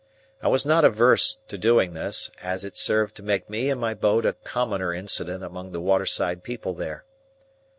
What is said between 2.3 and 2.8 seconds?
as it